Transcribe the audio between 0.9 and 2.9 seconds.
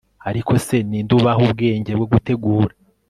nde ubaha ubwenge bwo gutegura